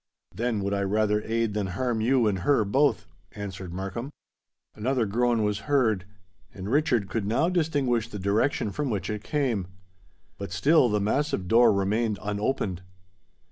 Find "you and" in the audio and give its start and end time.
2.01-2.39